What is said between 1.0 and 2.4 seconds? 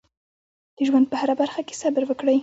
په هره برخه کې صبر وکړئ.